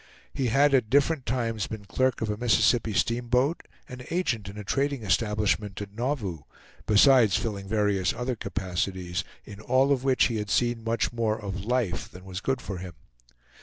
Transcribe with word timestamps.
He 0.33 0.47
had 0.47 0.73
at 0.73 0.89
different 0.89 1.27
times 1.27 1.67
been 1.67 1.85
clerk 1.85 2.21
of 2.21 2.31
a 2.31 2.35
Mississippi 2.35 2.91
steamboat, 2.91 3.61
and 3.87 4.03
agent 4.09 4.49
in 4.49 4.57
a 4.57 4.63
trading 4.63 5.03
establishment 5.03 5.79
at 5.79 5.93
Nauvoo, 5.93 6.39
besides 6.87 7.37
filling 7.37 7.67
various 7.67 8.11
other 8.11 8.35
capacities, 8.35 9.23
in 9.45 9.59
all 9.59 9.91
of 9.91 10.03
which 10.03 10.23
he 10.25 10.37
had 10.37 10.49
seen 10.49 10.83
much 10.83 11.13
more 11.13 11.39
of 11.39 11.65
"life" 11.65 12.09
than 12.09 12.25
was 12.25 12.41
good 12.41 12.61
for 12.61 12.79
him. 12.79 12.95